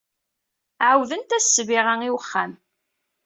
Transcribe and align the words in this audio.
Ɛawdent-as 0.89 1.45
ssbiɣa 1.47 1.95
i 2.07 2.09
wexxam. 2.13 2.51